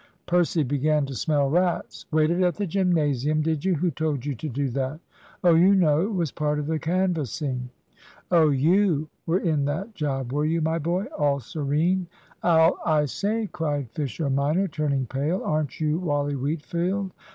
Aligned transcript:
Percy 0.25 0.63
began 0.63 1.05
to 1.05 1.13
smell 1.13 1.47
rats. 1.47 2.07
"Waited 2.09 2.41
at 2.41 2.55
the 2.55 2.65
gymnasium, 2.65 3.43
did 3.43 3.63
you? 3.63 3.75
Who 3.75 3.91
told 3.91 4.25
you 4.25 4.33
to 4.33 4.49
do 4.49 4.67
that?" 4.69 4.99
"Oh, 5.43 5.53
you 5.53 5.75
know 5.75 6.01
it 6.01 6.11
was 6.15 6.31
part 6.31 6.57
of 6.57 6.65
the 6.65 6.79
canvassing." 6.79 7.69
"Oh, 8.31 8.49
you 8.49 9.09
were 9.27 9.37
in 9.41 9.65
that 9.65 9.93
job, 9.93 10.33
were 10.33 10.45
you, 10.45 10.59
my 10.59 10.79
boy? 10.79 11.03
All 11.15 11.39
serene, 11.39 12.07
I'll" 12.41 12.79
"I 12.99 13.05
say," 13.05 13.47
cried 13.51 13.91
Fisher 13.91 14.31
minor, 14.31 14.67
turning 14.67 15.05
pale, 15.05 15.43
"aren't 15.43 15.79
you 15.79 15.99
Wally 15.99 16.33
Wheatfield? 16.35 17.11